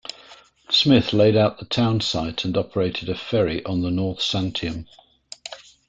Smith 0.71 1.13
laid 1.13 1.35
out 1.37 1.59
the 1.59 1.65
townsite 1.65 2.43
and 2.43 2.57
operated 2.57 3.07
a 3.07 3.13
ferry 3.13 3.63
on 3.65 3.83
the 3.83 3.91
North 3.91 4.17
Santiam. 4.17 4.87